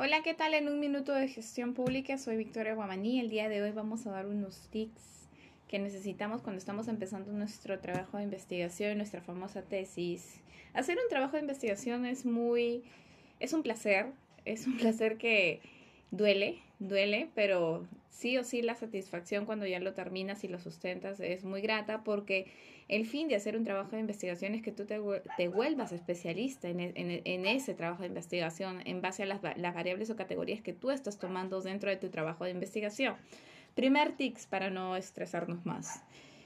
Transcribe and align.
Hola, 0.00 0.22
¿qué 0.22 0.32
tal? 0.32 0.54
En 0.54 0.68
un 0.68 0.78
minuto 0.78 1.12
de 1.12 1.26
gestión 1.26 1.74
pública, 1.74 2.18
soy 2.18 2.36
Victoria 2.36 2.72
Guamaní. 2.72 3.18
El 3.18 3.30
día 3.30 3.48
de 3.48 3.60
hoy 3.62 3.72
vamos 3.72 4.06
a 4.06 4.12
dar 4.12 4.26
unos 4.26 4.68
tips 4.70 5.26
que 5.66 5.80
necesitamos 5.80 6.40
cuando 6.40 6.60
estamos 6.60 6.86
empezando 6.86 7.32
nuestro 7.32 7.80
trabajo 7.80 8.16
de 8.16 8.22
investigación, 8.22 8.96
nuestra 8.98 9.22
famosa 9.22 9.62
tesis. 9.62 10.40
Hacer 10.72 10.98
un 11.02 11.08
trabajo 11.10 11.32
de 11.32 11.40
investigación 11.40 12.06
es 12.06 12.24
muy, 12.24 12.84
es 13.40 13.52
un 13.52 13.64
placer, 13.64 14.06
es 14.44 14.68
un 14.68 14.76
placer 14.78 15.18
que 15.18 15.62
duele, 16.12 16.60
duele, 16.78 17.28
pero 17.34 17.84
sí 18.08 18.38
o 18.38 18.44
sí 18.44 18.62
la 18.62 18.76
satisfacción 18.76 19.46
cuando 19.46 19.66
ya 19.66 19.80
lo 19.80 19.94
terminas 19.94 20.44
y 20.44 20.48
lo 20.48 20.60
sustentas 20.60 21.18
es 21.18 21.42
muy 21.42 21.60
grata 21.60 22.04
porque 22.04 22.46
el 22.88 23.04
fin 23.04 23.28
de 23.28 23.36
hacer 23.36 23.56
un 23.56 23.64
trabajo 23.64 23.90
de 23.90 24.00
investigación 24.00 24.54
es 24.54 24.62
que 24.62 24.72
tú 24.72 24.86
te, 24.86 24.98
vuelvas 25.48 25.92
especialista 25.92 26.68
en, 26.68 26.80
en, 26.80 26.94
en, 26.96 27.46
ese 27.46 27.74
trabajo 27.74 28.02
de 28.02 28.08
investigación 28.08 28.80
en 28.86 29.02
base 29.02 29.22
a 29.22 29.26
las, 29.26 29.42
variables 29.42 30.08
o 30.08 30.16
categorías 30.16 30.62
que 30.62 30.72
tú 30.72 30.90
estás 30.90 31.18
tomando 31.18 31.60
dentro 31.60 31.90
de 31.90 31.96
tu 31.96 32.08
trabajo 32.08 32.44
de 32.44 32.50
investigación. 32.50 33.14
Primer 33.74 34.12
tips 34.12 34.46
para 34.46 34.70
no 34.70 34.96
estresarnos 34.96 35.66
más. 35.66 36.02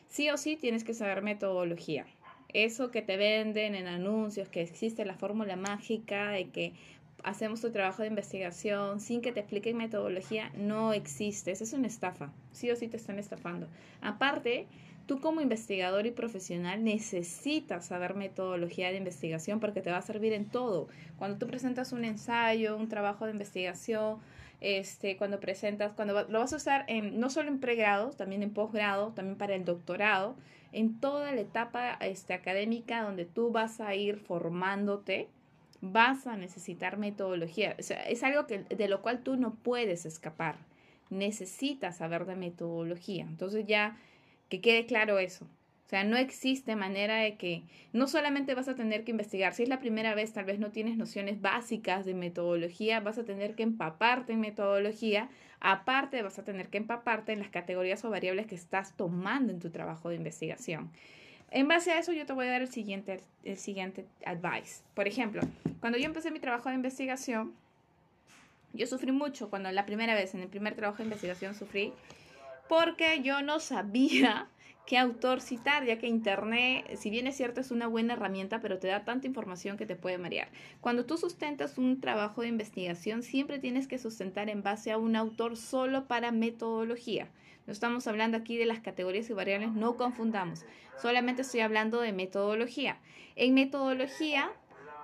Sí 0.09 0.31
o 0.31 0.37
sí 0.37 0.57
tienes 0.57 0.83
que 0.83 0.95
saber 0.95 1.23
metodología. 1.23 2.07
Eso 2.53 2.91
que 2.91 3.03
te 3.03 3.17
venden 3.17 3.77
en 3.77 3.87
anuncios, 3.87 4.49
que 4.49 4.63
existe 4.63 5.05
la 5.05 5.15
fórmula 5.15 5.55
mágica 5.57 6.31
de 6.31 6.51
que 6.51 6.73
hacemos 7.23 7.61
tu 7.61 7.71
trabajo 7.71 8.03
de 8.03 8.09
investigación 8.09 9.01
sin 9.01 9.23
que 9.23 9.31
te 9.31 9.41
expliquen 9.41 9.77
metodología, 9.77 10.51
no 10.57 10.93
existe. 10.93 11.53
Esa 11.53 11.65
es 11.65 11.73
una 11.73 11.87
estafa. 11.87 12.33
Sí 12.51 12.69
o 12.71 12.77
sí 12.77 12.89
te 12.89 12.97
están 12.97 13.21
estafando. 13.21 13.69
Aparte, 14.01 14.67
tú 15.07 15.21
como 15.21 15.41
investigador 15.41 16.07
y 16.07 16.11
profesional 16.11 16.85
necesitas 16.85 17.87
saber 17.87 18.15
metodología 18.15 18.91
de 18.91 18.97
investigación 18.97 19.61
porque 19.61 19.81
te 19.81 19.91
va 19.91 19.99
a 19.99 20.03
servir 20.03 20.33
en 20.33 20.47
todo. 20.47 20.89
Cuando 21.19 21.39
tú 21.39 21.47
presentas 21.47 21.93
un 21.93 22.05
ensayo, 22.05 22.77
un 22.77 22.89
trabajo 22.89 23.27
de 23.27 23.33
investigación, 23.33 24.19
este, 24.61 25.17
cuando 25.17 25.41
presentas, 25.41 25.93
cuando 25.93 26.27
lo 26.29 26.39
vas 26.39 26.53
a 26.53 26.57
usar 26.57 26.85
en, 26.89 27.19
no 27.19 27.31
solo 27.31 27.49
en 27.49 27.59
pregrado, 27.59 28.11
también 28.11 28.43
en 28.43 28.53
posgrado, 28.53 29.13
también 29.13 29.37
para 29.37 29.55
el 29.55 29.65
doctorado, 29.65 30.37
en 30.73 31.01
toda 31.01 31.33
la 31.33 31.41
etapa 31.41 31.95
este, 32.01 32.33
académica 32.33 33.03
donde 33.03 33.25
tú 33.25 33.51
vas 33.51 33.81
a 33.81 33.95
ir 33.95 34.19
formándote 34.19 35.29
vas 35.83 36.29
a 36.29 36.37
necesitar 36.37 36.97
metodología. 36.97 37.73
es 37.77 38.23
algo 38.23 38.47
que, 38.47 38.61
de 38.61 38.89
lo 38.89 39.03
cual 39.03 39.23
tú 39.23 39.37
no 39.37 39.55
puedes 39.57 40.07
escapar. 40.07 40.57
Necesitas 41.11 41.99
saber 41.99 42.25
de 42.25 42.37
metodología. 42.37 43.25
Entonces 43.25 43.67
ya 43.67 43.99
que 44.53 44.61
quede 44.61 44.85
claro 44.85 45.19
eso. 45.19 45.47
O 45.47 45.89
sea, 45.89 46.05
no 46.05 46.19
existe 46.19 46.77
manera 46.77 47.17
de 47.17 47.37
que 47.39 47.63
no 47.95 48.07
solamente 48.07 48.55
vas 48.55 48.69
a 48.69 48.75
tener 48.75 49.03
que 49.03 49.11
investigar, 49.11 49.55
si 49.55 49.63
es 49.63 49.69
la 49.71 49.81
primera 49.81 50.15
vez 50.15 50.35
tal 50.35 50.45
vez 50.45 50.59
no 50.59 50.71
tienes 50.71 50.99
nociones 50.99 51.41
básicas 51.41 52.05
de 52.05 52.13
metodología, 52.13 53.01
vas 53.01 53.17
a 53.17 53.25
tener 53.25 53.55
que 53.55 53.63
empaparte 53.63 54.35
en 54.35 54.41
metodología, 54.41 55.31
aparte 55.61 56.21
vas 56.21 56.39
a 56.39 56.45
tener 56.45 56.69
que 56.69 56.77
empaparte 56.77 57.33
en 57.33 57.39
las 57.39 57.49
categorías 57.49 58.05
o 58.05 58.11
variables 58.11 58.47
que 58.47 58.55
estás 58.55 58.95
tomando 58.95 59.55
en 59.55 59.59
tu 59.59 59.71
trabajo 59.71 60.11
de 60.11 60.17
investigación. 60.17 60.91
En 61.51 61.67
base 61.67 61.93
a 61.93 61.99
eso 61.99 62.13
yo 62.13 62.27
te 62.27 62.35
voy 62.35 62.47
a 62.47 62.51
dar 62.51 62.61
el 62.61 62.69
siguiente, 62.69 63.23
el 63.45 63.57
siguiente 63.57 64.05
advice. 64.27 64.83
Por 64.93 65.09
ejemplo, 65.09 65.41
cuando 65.81 65.99
yo 65.99 66.05
empecé 66.05 66.31
mi 66.31 66.41
trabajo 66.41 66.69
de 66.69 66.75
investigación, 66.75 67.55
yo 68.75 68.87
sufrí 68.87 69.13
mucho 69.13 69.49
cuando 69.49 69.73
la 69.73 69.87
primera 69.87 70.15
vez, 70.15 70.35
en 70.35 70.43
el 70.43 70.49
primer 70.49 70.75
trabajo 70.75 70.99
de 70.99 71.05
investigación 71.05 71.55
sufrí, 71.55 71.95
porque 72.73 73.21
yo 73.23 73.43
no 73.43 73.61
sabía 73.61 74.49
qué 74.87 74.97
autor 74.97 75.43
citar, 75.43 75.85
ya 75.85 75.99
que 75.99 76.07
Internet, 76.07 76.97
si 76.97 77.11
bien 77.11 77.27
es 77.27 77.37
cierto, 77.37 77.61
es 77.61 77.71
una 77.71 77.87
buena 77.87 78.15
herramienta, 78.15 78.63
pero 78.63 78.79
te 78.79 78.89
da 78.89 79.05
tanta 79.05 79.27
información 79.27 79.77
que 79.77 79.85
te 79.85 79.95
puede 79.95 80.17
marear. 80.17 80.49
Cuando 80.81 81.05
tú 81.05 81.19
sustentas 81.19 81.77
un 81.77 82.01
trabajo 82.01 82.41
de 82.41 82.49
investigación, 82.49 83.23
siempre 83.23 83.59
tienes 83.59 83.89
que 83.89 83.99
sustentar 83.99 84.49
en 84.49 84.63
base 84.63 84.91
a 84.91 84.97
un 84.97 85.17
autor 85.17 85.59
solo 85.59 86.07
para 86.09 86.33
metodología. 86.33 87.29
No 87.67 87.75
estamos 87.75 88.07
hablando 88.07 88.39
aquí 88.39 88.57
de 88.57 88.65
las 88.65 88.81
categorías 88.81 89.29
y 89.29 89.35
variables, 89.35 89.73
no 89.73 89.99
confundamos. 89.99 90.65
Solamente 90.97 91.43
estoy 91.43 91.61
hablando 91.61 92.01
de 92.01 92.15
metodología. 92.15 92.97
En 93.37 93.53
metodología, 93.53 94.51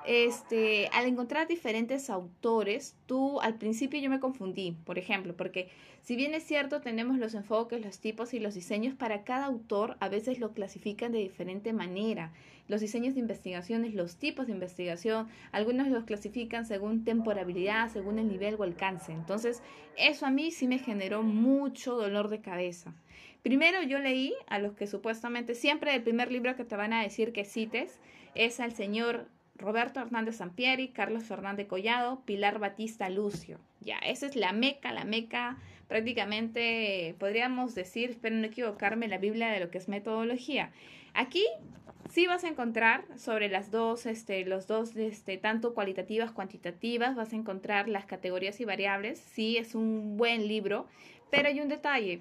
este, 0.07 0.89
al 0.93 1.07
encontrar 1.07 1.49
diferentes 1.49 2.11
autores, 2.11 2.97
tú 3.07 3.41
al 3.41 3.55
principio 3.55 4.01
yo 4.01 4.11
me 4.11 4.21
confundí, 4.21 4.77
por 4.85 4.99
ejemplo, 4.99 5.35
porque 5.37 5.69
si 6.03 6.17
bien 6.17 6.35
es 6.35 6.45
cierto, 6.45 6.81
tenemos 6.81 7.19
los 7.19 7.35
enfoques, 7.35 7.85
los 7.85 7.99
tipos 7.99 8.33
y 8.33 8.41
los 8.41 8.55
diseños, 8.55 8.95
para 8.95 9.25
cada 9.25 9.47
autor 9.47 9.97
a 10.01 10.09
veces 10.09 10.39
lo 10.39 10.53
clasifican 10.53 11.13
de 11.13 11.19
diferente 11.19 11.73
manera. 11.73 12.33
Los 12.67 12.81
diseños 12.81 13.15
de 13.15 13.21
investigaciones, 13.21 13.95
los 13.95 14.17
tipos 14.17 14.47
de 14.47 14.53
investigación, 14.53 15.29
algunos 15.53 15.89
los 15.89 16.05
clasifican 16.05 16.67
según 16.67 17.05
temporalidad, 17.05 17.91
según 17.91 18.19
el 18.19 18.29
nivel 18.29 18.57
o 18.59 18.63
alcance. 18.63 19.13
Entonces, 19.13 19.63
eso 19.97 20.27
a 20.27 20.31
mí 20.31 20.51
sí 20.51 20.67
me 20.67 20.79
generó 20.79 21.23
mucho 21.23 21.97
dolor 21.97 22.29
de 22.29 22.41
cabeza. 22.41 22.95
Primero 23.43 23.83
yo 23.83 23.99
leí 23.99 24.35
a 24.47 24.59
los 24.59 24.75
que 24.75 24.87
supuestamente 24.87 25.55
siempre 25.55 25.95
el 25.95 26.03
primer 26.03 26.31
libro 26.33 26.57
que 26.57 26.65
te 26.65 26.77
van 26.77 26.93
a 26.93 27.03
decir 27.03 27.33
que 27.33 27.45
cites 27.45 27.99
es 28.35 28.61
al 28.61 28.73
señor 28.73 29.29
Roberto 29.59 30.01
Hernández 30.01 30.37
Sampieri, 30.37 30.89
Carlos 30.89 31.25
Fernández 31.25 31.67
Collado, 31.67 32.23
Pilar 32.25 32.59
Batista 32.59 33.09
Lucio. 33.11 33.59
Ya, 33.81 33.99
esa 33.99 34.27
es 34.27 34.37
la 34.37 34.53
meca, 34.53 34.93
la 34.93 35.05
meca, 35.05 35.59
prácticamente 35.89 37.15
podríamos 37.19 37.75
decir, 37.75 38.11
espero 38.11 38.37
no 38.37 38.47
equivocarme, 38.47 39.09
la 39.09 39.19
Biblia 39.19 39.51
de 39.51 39.61
lo 39.61 39.71
que 39.71 39.79
es 39.79 39.89
metodología. 39.89 40.71
Aquí 41.15 41.45
sí 42.09 42.27
vas 42.27 42.45
a 42.45 42.49
encontrar 42.49 43.05
sobre 43.17 43.49
las 43.49 43.71
dos, 43.71 44.07
este, 44.07 44.45
los 44.45 44.67
dos, 44.67 44.97
este, 44.97 45.39
tanto 45.39 45.75
cualitativas, 45.75 46.31
cuantitativas, 46.31 47.17
vas 47.17 47.33
a 47.33 47.37
encontrar 47.37 47.89
las 47.89 48.07
categorías 48.07 48.61
y 48.61 48.65
variables. 48.65 49.19
Sí, 49.19 49.57
es 49.57 49.75
un 49.75 50.17
buen 50.17 50.47
libro, 50.47 50.87
pero 51.31 51.49
hay 51.49 51.61
un 51.61 51.69
detalle. 51.69 52.21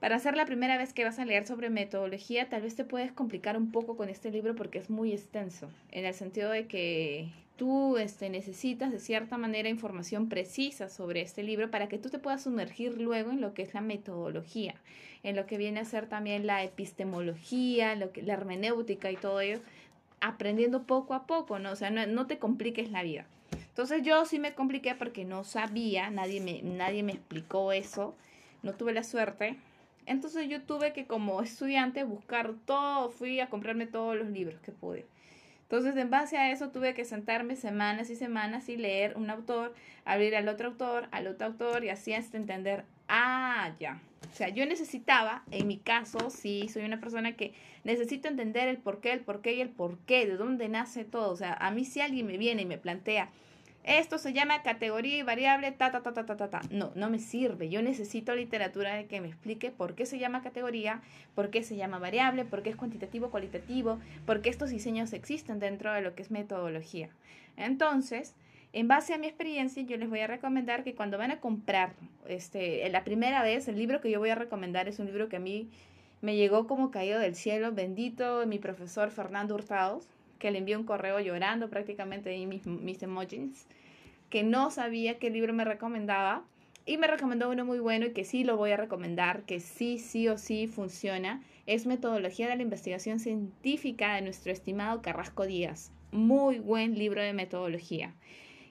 Para 0.00 0.20
ser 0.20 0.36
la 0.36 0.46
primera 0.46 0.78
vez 0.78 0.92
que 0.92 1.02
vas 1.02 1.18
a 1.18 1.24
leer 1.24 1.44
sobre 1.44 1.70
metodología, 1.70 2.48
tal 2.48 2.62
vez 2.62 2.76
te 2.76 2.84
puedes 2.84 3.10
complicar 3.10 3.56
un 3.56 3.72
poco 3.72 3.96
con 3.96 4.08
este 4.08 4.30
libro 4.30 4.54
porque 4.54 4.78
es 4.78 4.90
muy 4.90 5.12
extenso, 5.12 5.68
en 5.90 6.04
el 6.04 6.14
sentido 6.14 6.50
de 6.50 6.68
que 6.68 7.30
tú 7.56 7.96
este, 7.96 8.30
necesitas 8.30 8.92
de 8.92 9.00
cierta 9.00 9.36
manera 9.36 9.68
información 9.68 10.28
precisa 10.28 10.88
sobre 10.88 11.22
este 11.22 11.42
libro 11.42 11.68
para 11.72 11.88
que 11.88 11.98
tú 11.98 12.10
te 12.10 12.20
puedas 12.20 12.44
sumergir 12.44 12.96
luego 12.96 13.32
en 13.32 13.40
lo 13.40 13.54
que 13.54 13.62
es 13.62 13.74
la 13.74 13.80
metodología, 13.80 14.76
en 15.24 15.34
lo 15.34 15.46
que 15.46 15.58
viene 15.58 15.80
a 15.80 15.84
ser 15.84 16.08
también 16.08 16.46
la 16.46 16.62
epistemología, 16.62 17.96
lo 17.96 18.12
que, 18.12 18.22
la 18.22 18.34
hermenéutica 18.34 19.10
y 19.10 19.16
todo 19.16 19.40
ello, 19.40 19.58
aprendiendo 20.20 20.84
poco 20.84 21.14
a 21.14 21.26
poco, 21.26 21.58
¿no? 21.58 21.72
O 21.72 21.76
sea, 21.76 21.90
no, 21.90 22.06
no 22.06 22.28
te 22.28 22.38
compliques 22.38 22.92
la 22.92 23.02
vida. 23.02 23.26
Entonces 23.50 24.02
yo 24.04 24.24
sí 24.26 24.38
me 24.38 24.54
compliqué 24.54 24.94
porque 24.94 25.24
no 25.24 25.42
sabía, 25.42 26.08
nadie 26.10 26.40
me, 26.40 26.62
nadie 26.62 27.02
me 27.02 27.12
explicó 27.12 27.72
eso, 27.72 28.14
no 28.62 28.74
tuve 28.74 28.92
la 28.92 29.02
suerte 29.02 29.56
entonces 30.08 30.48
yo 30.48 30.62
tuve 30.62 30.92
que 30.92 31.06
como 31.06 31.42
estudiante 31.42 32.04
buscar 32.04 32.54
todo, 32.64 33.10
fui 33.10 33.40
a 33.40 33.48
comprarme 33.48 33.86
todos 33.86 34.16
los 34.16 34.28
libros 34.28 34.60
que 34.60 34.72
pude. 34.72 35.06
Entonces, 35.62 35.96
en 35.96 36.08
base 36.08 36.38
a 36.38 36.50
eso, 36.50 36.70
tuve 36.70 36.94
que 36.94 37.04
sentarme 37.04 37.54
semanas 37.54 38.08
y 38.08 38.16
semanas 38.16 38.70
y 38.70 38.78
leer 38.78 39.18
un 39.18 39.28
autor, 39.28 39.74
abrir 40.06 40.34
al 40.34 40.48
otro 40.48 40.68
autor, 40.68 41.08
al 41.10 41.26
otro 41.26 41.48
autor 41.48 41.84
y 41.84 41.90
así 41.90 42.14
hasta 42.14 42.38
entender, 42.38 42.86
ah, 43.06 43.74
ya. 43.78 44.00
O 44.32 44.34
sea, 44.34 44.48
yo 44.48 44.64
necesitaba, 44.64 45.42
en 45.50 45.66
mi 45.66 45.76
caso, 45.76 46.30
sí, 46.30 46.68
soy 46.72 46.84
una 46.84 47.00
persona 47.00 47.36
que 47.36 47.52
necesito 47.84 48.28
entender 48.28 48.66
el 48.68 48.78
por 48.78 49.00
qué, 49.00 49.12
el 49.12 49.20
por 49.20 49.42
qué 49.42 49.54
y 49.54 49.60
el 49.60 49.68
por 49.68 49.98
qué, 49.98 50.26
de 50.26 50.38
dónde 50.38 50.70
nace 50.70 51.04
todo. 51.04 51.30
O 51.30 51.36
sea, 51.36 51.52
a 51.52 51.70
mí 51.70 51.84
si 51.84 52.00
alguien 52.00 52.26
me 52.26 52.38
viene 52.38 52.62
y 52.62 52.66
me 52.66 52.78
plantea, 52.78 53.30
esto 53.84 54.18
se 54.18 54.32
llama 54.32 54.62
categoría 54.62 55.16
y 55.16 55.22
variable, 55.22 55.72
ta, 55.72 55.90
ta, 55.90 56.02
ta, 56.02 56.12
ta, 56.12 56.26
ta, 56.26 56.36
ta, 56.36 56.50
ta. 56.50 56.60
No, 56.70 56.92
no 56.94 57.08
me 57.08 57.18
sirve. 57.18 57.70
Yo 57.70 57.80
necesito 57.80 58.34
literatura 58.34 59.04
que 59.04 59.20
me 59.20 59.28
explique 59.28 59.70
por 59.70 59.94
qué 59.94 60.04
se 60.04 60.18
llama 60.18 60.42
categoría, 60.42 61.00
por 61.34 61.50
qué 61.50 61.62
se 61.62 61.76
llama 61.76 61.98
variable, 61.98 62.44
por 62.44 62.62
qué 62.62 62.70
es 62.70 62.76
cuantitativo, 62.76 63.30
cualitativo, 63.30 63.98
por 64.26 64.42
qué 64.42 64.50
estos 64.50 64.70
diseños 64.70 65.12
existen 65.12 65.58
dentro 65.58 65.92
de 65.92 66.02
lo 66.02 66.14
que 66.14 66.22
es 66.22 66.30
metodología. 66.30 67.08
Entonces, 67.56 68.34
en 68.72 68.88
base 68.88 69.14
a 69.14 69.18
mi 69.18 69.26
experiencia, 69.26 69.82
yo 69.82 69.96
les 69.96 70.10
voy 70.10 70.20
a 70.20 70.26
recomendar 70.26 70.84
que 70.84 70.94
cuando 70.94 71.16
van 71.16 71.30
a 71.30 71.40
comprar, 71.40 71.92
este, 72.26 72.86
la 72.90 73.04
primera 73.04 73.42
vez, 73.42 73.68
el 73.68 73.78
libro 73.78 74.00
que 74.00 74.10
yo 74.10 74.18
voy 74.18 74.30
a 74.30 74.34
recomendar 74.34 74.88
es 74.88 74.98
un 74.98 75.06
libro 75.06 75.28
que 75.30 75.36
a 75.36 75.40
mí 75.40 75.70
me 76.20 76.36
llegó 76.36 76.66
como 76.66 76.90
caído 76.90 77.18
del 77.18 77.34
cielo, 77.34 77.72
bendito 77.72 78.44
mi 78.46 78.58
profesor 78.58 79.10
Fernando 79.10 79.54
Hurtado, 79.54 80.00
que 80.38 80.50
le 80.50 80.58
envió 80.58 80.78
un 80.78 80.86
correo 80.86 81.20
llorando 81.20 81.68
prácticamente 81.68 82.30
ahí 82.30 82.46
mis, 82.46 82.66
mis 82.66 83.02
emojis, 83.02 83.66
que 84.30 84.42
no 84.42 84.70
sabía 84.70 85.18
qué 85.18 85.30
libro 85.30 85.52
me 85.52 85.64
recomendaba 85.64 86.44
y 86.86 86.96
me 86.96 87.06
recomendó 87.06 87.50
uno 87.50 87.64
muy 87.64 87.80
bueno 87.80 88.06
y 88.06 88.12
que 88.12 88.24
sí 88.24 88.44
lo 88.44 88.56
voy 88.56 88.70
a 88.70 88.76
recomendar, 88.76 89.42
que 89.42 89.60
sí, 89.60 89.98
sí 89.98 90.26
o 90.28 90.38
sí 90.38 90.66
funciona. 90.66 91.42
Es 91.66 91.86
Metodología 91.86 92.48
de 92.48 92.56
la 92.56 92.62
Investigación 92.62 93.20
Científica 93.20 94.14
de 94.14 94.22
nuestro 94.22 94.52
estimado 94.52 95.02
Carrasco 95.02 95.46
Díaz. 95.46 95.92
Muy 96.12 96.60
buen 96.60 96.98
libro 96.98 97.20
de 97.20 97.34
metodología. 97.34 98.14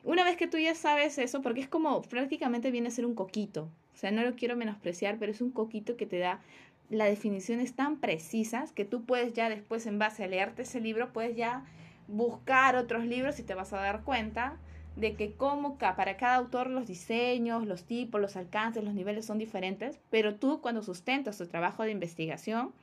Una 0.03 0.23
vez 0.23 0.35
que 0.35 0.47
tú 0.47 0.57
ya 0.57 0.73
sabes 0.73 1.19
eso, 1.19 1.43
porque 1.43 1.61
es 1.61 1.67
como 1.67 2.01
prácticamente 2.01 2.71
viene 2.71 2.87
a 2.87 2.91
ser 2.91 3.05
un 3.05 3.13
coquito, 3.13 3.69
o 3.93 3.99
sea, 3.99 4.09
no 4.11 4.23
lo 4.23 4.35
quiero 4.35 4.55
menospreciar, 4.55 5.17
pero 5.19 5.31
es 5.31 5.41
un 5.41 5.51
coquito 5.51 5.97
que 5.97 6.05
te 6.05 6.19
da 6.19 6.39
las 6.89 7.09
definiciones 7.09 7.75
tan 7.75 7.99
precisas 7.99 8.71
que 8.71 8.85
tú 8.85 9.03
puedes 9.03 9.33
ya 9.33 9.49
después 9.49 9.85
en 9.85 9.99
base 9.99 10.23
a 10.23 10.27
leerte 10.27 10.61
ese 10.61 10.79
libro, 10.79 11.11
puedes 11.11 11.35
ya 11.35 11.65
buscar 12.07 12.75
otros 12.75 13.05
libros 13.05 13.39
y 13.39 13.43
te 13.43 13.53
vas 13.53 13.73
a 13.73 13.77
dar 13.77 14.03
cuenta 14.03 14.57
de 14.95 15.13
que 15.13 15.33
como 15.33 15.77
para 15.77 16.17
cada 16.17 16.35
autor 16.35 16.69
los 16.69 16.87
diseños, 16.87 17.67
los 17.67 17.83
tipos, 17.83 18.19
los 18.19 18.35
alcances, 18.35 18.83
los 18.83 18.95
niveles 18.95 19.25
son 19.25 19.37
diferentes, 19.37 19.99
pero 20.09 20.35
tú 20.35 20.59
cuando 20.61 20.81
sustentas 20.81 21.37
tu 21.37 21.45
trabajo 21.45 21.83
de 21.83 21.91
investigación, 21.91 22.73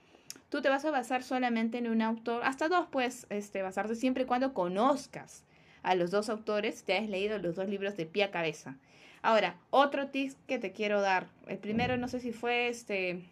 tú 0.48 0.62
te 0.62 0.68
vas 0.68 0.84
a 0.84 0.92
basar 0.92 1.24
solamente 1.24 1.78
en 1.78 1.88
un 1.88 2.02
autor, 2.02 2.42
hasta 2.44 2.68
dos 2.68 2.86
puedes 2.90 3.26
este, 3.30 3.62
basarte 3.62 3.96
siempre 3.96 4.22
y 4.22 4.26
cuando 4.26 4.54
conozcas 4.54 5.44
a 5.82 5.94
los 5.96 6.10
dos 6.10 6.28
autores, 6.28 6.84
te 6.84 6.96
has 6.96 7.08
leído 7.08 7.38
los 7.38 7.56
dos 7.56 7.68
libros 7.68 7.96
de 7.96 8.06
pie 8.06 8.24
a 8.24 8.30
cabeza. 8.30 8.76
Ahora, 9.20 9.56
otro 9.70 10.08
tip 10.08 10.32
que 10.46 10.58
te 10.58 10.72
quiero 10.72 11.00
dar. 11.00 11.28
El 11.46 11.58
primero, 11.58 11.96
no 11.96 12.08
sé 12.08 12.20
si 12.20 12.30
fue 12.30 12.68
este, 12.68 13.24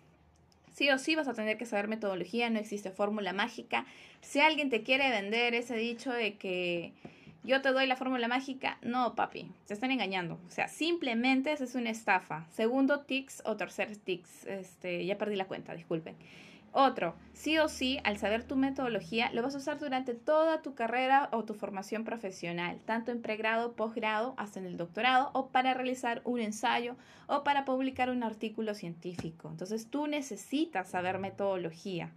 Sí 0.73 0.91
o 0.91 0.99
sí 0.99 1.15
vas 1.15 1.29
a 1.29 1.35
tener 1.35 1.59
que 1.59 1.67
saber 1.67 1.89
metodología, 1.89 2.51
no 2.51 2.59
existe 2.59 2.91
fórmula 2.91 3.33
mágica. 3.33 3.87
Si 4.21 4.41
alguien 4.41 4.71
te 4.71 4.83
quiere 4.83 5.11
vender 5.11 5.55
ese 5.55 5.77
dicho 5.77 6.13
de 6.13 6.37
que 6.37 6.93
yo 7.45 7.61
te 7.61 7.73
doy 7.73 7.87
la 7.87 7.97
fórmula 7.97 8.29
mágica, 8.29 8.79
no, 8.83 9.15
papi, 9.15 9.51
te 9.67 9.75
están 9.75 9.91
engañando. 9.91 10.39
O 10.47 10.51
sea, 10.51 10.69
simplemente 10.69 11.53
es 11.53 11.75
una 11.75 11.91
estafa. 11.91 12.47
Segundo 12.51 13.01
tics 13.01 13.43
o 13.45 13.57
tercer 13.57 13.97
tics, 13.97 14.47
este, 14.47 15.05
ya 15.05 15.19
perdí 15.19 15.37
la 15.37 15.47
cuenta, 15.47 15.75
disculpen. 15.75 16.17
Otro, 16.75 17.15
sí 17.35 17.59
o 17.59 17.69
sí, 17.69 17.99
al 18.03 18.17
saber 18.17 18.45
tu 18.45 18.57
metodología, 18.57 19.31
lo 19.33 19.43
vas 19.43 19.55
a 19.55 19.59
usar 19.59 19.79
durante 19.79 20.15
toda 20.15 20.63
tu 20.63 20.75
carrera 20.75 21.29
o 21.31 21.45
tu 21.45 21.53
formación 21.53 22.03
profesional, 22.03 22.81
tanto 22.87 23.11
en 23.11 23.21
pregrado, 23.21 23.75
posgrado, 23.75 24.33
hasta 24.39 24.59
en 24.59 24.65
el 24.65 24.79
doctorado, 24.79 25.31
o 25.35 25.49
para 25.49 25.75
realizar 25.75 26.23
un 26.25 26.41
ensayo 26.41 26.97
o 27.27 27.45
para 27.45 27.67
publicar 27.67 28.09
un 28.09 28.23
artículo 28.23 28.73
científico. 28.75 29.51
Entonces 29.51 29.91
tú 29.91 30.07
necesitas 30.07 30.89
saber 30.89 31.19
metodología. 31.19 32.11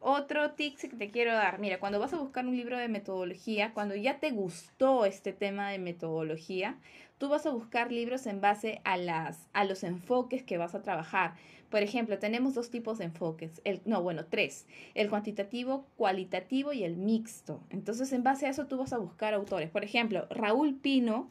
Otro 0.00 0.52
tip 0.52 0.78
que 0.78 0.88
te 0.88 1.10
quiero 1.10 1.32
dar, 1.32 1.58
mira, 1.58 1.80
cuando 1.80 1.98
vas 1.98 2.12
a 2.12 2.18
buscar 2.18 2.46
un 2.46 2.56
libro 2.56 2.78
de 2.78 2.88
metodología, 2.88 3.72
cuando 3.74 3.96
ya 3.96 4.20
te 4.20 4.30
gustó 4.30 5.04
este 5.04 5.32
tema 5.32 5.70
de 5.70 5.78
metodología, 5.78 6.78
tú 7.18 7.28
vas 7.28 7.46
a 7.46 7.50
buscar 7.50 7.90
libros 7.90 8.26
en 8.26 8.40
base 8.40 8.80
a, 8.84 8.96
las, 8.96 9.48
a 9.52 9.64
los 9.64 9.82
enfoques 9.82 10.44
que 10.44 10.56
vas 10.56 10.76
a 10.76 10.82
trabajar. 10.82 11.34
Por 11.68 11.82
ejemplo, 11.82 12.18
tenemos 12.18 12.54
dos 12.54 12.70
tipos 12.70 12.98
de 12.98 13.06
enfoques, 13.06 13.60
el, 13.64 13.82
no, 13.84 14.02
bueno, 14.02 14.24
tres, 14.24 14.66
el 14.94 15.10
cuantitativo, 15.10 15.84
cualitativo 15.96 16.72
y 16.72 16.84
el 16.84 16.96
mixto. 16.96 17.60
Entonces, 17.68 18.12
en 18.12 18.22
base 18.22 18.46
a 18.46 18.50
eso, 18.50 18.66
tú 18.66 18.78
vas 18.78 18.92
a 18.92 18.98
buscar 18.98 19.34
autores. 19.34 19.68
Por 19.68 19.84
ejemplo, 19.84 20.26
Raúl 20.30 20.76
Pino 20.76 21.28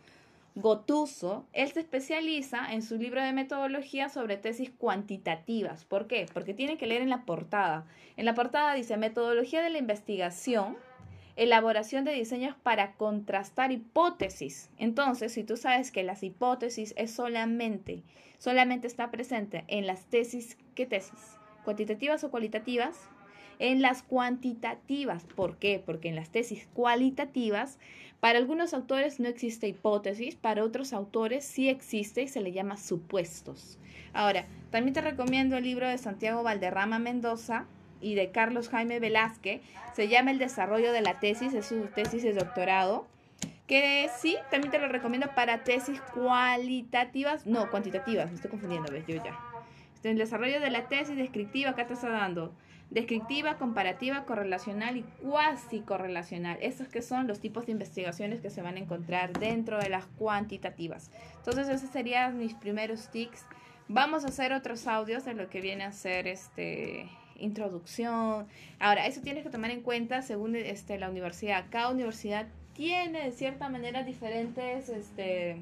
Gotuso, 0.60 1.46
él 1.54 1.72
se 1.72 1.82
especializa 1.82 2.74
en 2.74 2.82
su 2.82 2.98
libro 2.98 3.22
de 3.22 3.32
metodología 3.32 4.10
sobre 4.10 4.38
tesis 4.38 4.72
cuantitativas. 4.72 5.86
¿Por 5.86 6.08
qué? 6.08 6.26
Porque 6.34 6.56
tiene 6.56 6.80
que 6.80 6.88
leer 6.88 7.04
en 7.04 7.12
la 7.12 7.26
portada. 7.26 7.86
En 8.16 8.26
la 8.26 8.34
portada 8.34 8.74
dice 8.74 8.98
metodología 8.98 9.62
de 9.62 9.70
la 9.70 9.78
investigación, 9.78 10.76
elaboración 11.36 12.06
de 12.06 12.14
diseños 12.14 12.56
para 12.64 12.94
contrastar 12.94 13.72
hipótesis. 13.72 14.72
Entonces, 14.80 15.32
si 15.32 15.44
tú 15.44 15.58
sabes 15.58 15.92
que 15.92 16.02
las 16.02 16.24
hipótesis 16.24 16.96
es 16.98 17.12
solamente, 17.12 18.02
solamente 18.40 18.88
está 18.88 19.12
presente 19.12 19.64
en 19.68 19.86
las 19.86 20.08
tesis, 20.08 20.58
¿qué 20.74 20.88
tesis? 20.88 21.38
¿Cuantitativas 21.66 22.24
o 22.24 22.32
cualitativas? 22.32 23.10
En 23.60 23.82
las 23.82 24.04
cuantitativas. 24.04 25.24
¿Por 25.24 25.58
qué? 25.58 25.82
Porque 25.84 26.10
en 26.10 26.16
las 26.16 26.30
tesis 26.30 26.68
cualitativas 26.74 27.78
para 28.20 28.40
algunos 28.40 28.74
autores 28.74 29.20
no 29.20 29.28
existe 29.28 29.68
hipótesis, 29.68 30.36
para 30.36 30.64
otros 30.64 30.92
autores 30.92 31.46
sí 31.46 31.70
existe 31.70 32.24
y 32.24 32.28
se 32.28 32.42
le 32.42 32.52
llama 32.52 32.78
supuestos. 32.78 33.78
Ahora, 34.14 34.46
también 34.72 34.94
te 34.94 35.02
recomiendo 35.02 35.56
el 35.56 35.64
libro 35.64 35.88
de 35.88 35.98
Santiago 36.00 36.42
Valderrama 36.42 36.98
Mendoza 36.98 37.66
y 38.02 38.16
de 38.16 38.32
Carlos 38.32 38.70
Jaime 38.70 39.00
Velázquez. 39.00 39.62
Se 39.94 40.08
llama 40.08 40.32
El 40.32 40.40
desarrollo 40.40 40.92
de 40.92 41.02
la 41.02 41.20
tesis, 41.20 41.54
es 41.54 41.68
su 41.68 41.88
tesis 41.94 42.24
de 42.24 42.34
doctorado. 42.34 43.06
Que 43.68 44.10
sí, 44.18 44.38
también 44.50 44.72
te 44.72 44.80
lo 44.80 44.88
recomiendo 44.88 45.28
para 45.36 45.64
tesis 45.64 46.02
cualitativas, 46.14 47.46
no, 47.46 47.70
cuantitativas, 47.70 48.30
me 48.30 48.36
estoy 48.36 48.50
confundiendo, 48.50 48.92
ves, 48.92 49.06
yo 49.08 49.16
ya. 49.16 49.38
El 50.04 50.18
desarrollo 50.18 50.60
de 50.60 50.70
la 50.70 50.88
tesis 50.88 51.16
descriptiva, 51.16 51.72
acá 51.72 51.88
te 51.88 51.94
está 51.94 52.10
dando 52.10 52.54
descriptiva, 52.90 53.58
comparativa, 53.58 54.24
correlacional 54.26 54.98
y 54.98 55.04
cuasi 55.22 55.82
correlacional. 55.82 56.58
Esos 56.62 56.88
que 56.88 57.02
son 57.02 57.28
los 57.28 57.40
tipos 57.40 57.66
de 57.66 57.74
investigaciones 57.74 58.40
que 58.42 58.50
se 58.50 58.62
van 58.62 58.76
a 58.76 58.80
encontrar 58.80 59.34
dentro 59.38 59.78
de 59.80 59.90
las 59.90 60.06
cuantitativas. 60.06 61.12
Entonces, 61.38 61.68
esos 61.68 61.90
serían 61.90 62.38
mis 62.38 62.54
primeros 62.54 63.10
tics. 63.10 63.46
Vamos 63.90 64.24
a 64.24 64.30
hacer 64.30 64.54
otros 64.54 64.88
audios 64.88 65.26
de 65.26 65.34
lo 65.34 65.50
que 65.50 65.62
viene 65.62 65.84
a 65.84 65.92
ser 65.92 66.28
este 66.28 67.10
introducción. 67.40 68.48
Ahora, 68.80 69.06
eso 69.06 69.22
tienes 69.22 69.44
que 69.44 69.50
tomar 69.50 69.72
en 69.72 69.82
cuenta 69.82 70.22
según 70.22 70.56
este, 70.56 70.98
la 70.98 71.10
universidad. 71.10 71.66
Cada 71.70 71.90
universidad 71.90 72.48
tiene 72.74 73.24
de 73.24 73.32
cierta 73.32 73.70
manera 73.70 74.04
diferentes 74.04 74.90
este, 74.90 75.62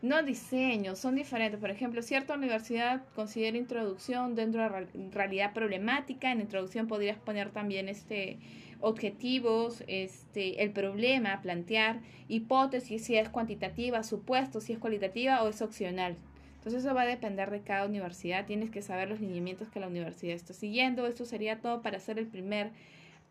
no 0.00 0.22
diseños, 0.22 0.98
son 0.98 1.16
diferentes. 1.16 1.58
Por 1.58 1.70
ejemplo, 1.70 2.02
cierta 2.02 2.34
universidad 2.34 3.02
considera 3.14 3.56
introducción 3.56 4.34
dentro 4.34 4.62
de 4.62 5.10
realidad 5.10 5.52
problemática. 5.52 6.30
En 6.30 6.40
introducción 6.40 6.86
podrías 6.86 7.18
poner 7.18 7.50
también 7.50 7.88
este 7.88 8.38
objetivos, 8.80 9.82
este, 9.88 10.62
el 10.62 10.70
problema, 10.70 11.40
plantear 11.42 12.00
hipótesis, 12.28 13.04
si 13.04 13.16
es 13.16 13.28
cuantitativa, 13.28 14.04
supuesto, 14.04 14.60
si 14.60 14.72
es 14.72 14.78
cualitativa 14.78 15.42
o 15.42 15.48
es 15.48 15.62
opcional. 15.62 16.16
Entonces 16.58 16.84
eso 16.84 16.94
va 16.94 17.02
a 17.02 17.06
depender 17.06 17.50
de 17.50 17.62
cada 17.62 17.86
universidad. 17.86 18.46
Tienes 18.46 18.70
que 18.70 18.82
saber 18.82 19.08
los 19.08 19.20
lineamientos 19.20 19.68
que 19.68 19.80
la 19.80 19.88
universidad 19.88 20.34
está 20.34 20.54
siguiendo. 20.54 21.06
Esto 21.06 21.24
sería 21.24 21.60
todo 21.60 21.82
para 21.82 21.96
hacer 21.96 22.18
el 22.18 22.26
primer 22.26 22.70